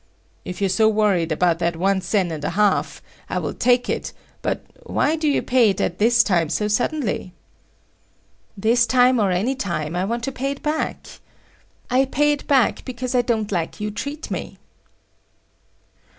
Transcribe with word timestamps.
"If 0.45 0.61
you're 0.63 0.69
so 0.71 0.89
worried 0.89 1.31
about 1.31 1.59
that 1.59 1.75
one 1.75 2.01
sen 2.01 2.31
and 2.31 2.43
a 2.43 2.49
half, 2.49 3.03
I 3.29 3.37
will 3.37 3.53
take 3.53 3.87
it, 3.87 4.13
but 4.41 4.61
why 4.81 5.15
do 5.15 5.27
you 5.27 5.43
pay 5.43 5.69
it 5.69 5.79
at 5.79 5.99
this 5.99 6.23
time 6.23 6.49
so 6.49 6.67
suddenly?" 6.67 7.33
"This 8.57 8.87
time 8.87 9.19
or 9.19 9.29
any 9.29 9.53
time, 9.53 9.95
I 9.95 10.05
want 10.05 10.23
to 10.23 10.31
pay 10.31 10.49
it 10.49 10.63
back. 10.63 11.05
I 11.91 12.05
pay 12.05 12.31
it 12.31 12.47
back 12.47 12.83
because 12.83 13.13
I 13.13 13.21
don't 13.21 13.51
like 13.51 13.79
you 13.79 13.91
treat 13.91 14.31
me." 14.31 14.57